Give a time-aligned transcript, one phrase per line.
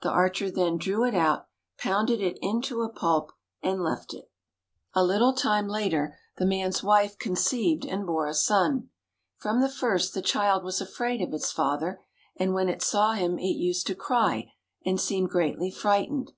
[0.00, 3.32] The archer then drew it out, pounded it into a pulp,
[3.62, 4.30] and left it.
[4.94, 8.88] A little time later the man's wife conceived and bore a son.
[9.36, 12.00] From the first the child was afraid of its father,
[12.36, 14.50] and when it saw him it used to cry
[14.86, 16.32] and seem greatly frightened.